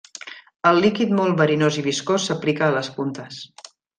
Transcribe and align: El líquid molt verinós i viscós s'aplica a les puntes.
El 0.69 0.79
líquid 0.85 1.11
molt 1.19 1.37
verinós 1.41 1.77
i 1.81 1.85
viscós 1.89 2.27
s'aplica 2.29 2.65
a 2.69 2.73
les 2.79 2.93
puntes. 2.99 3.41